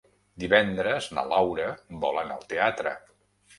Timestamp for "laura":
1.35-1.69